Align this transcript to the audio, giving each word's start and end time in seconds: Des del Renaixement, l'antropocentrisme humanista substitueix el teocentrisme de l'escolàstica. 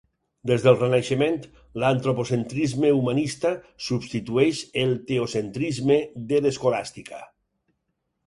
Des 0.51 0.63
del 0.67 0.77
Renaixement, 0.77 1.35
l'antropocentrisme 1.83 2.91
humanista 3.01 3.51
substitueix 3.89 4.63
el 4.85 4.97
teocentrisme 5.11 5.99
de 6.33 6.41
l'escolàstica. 6.47 7.21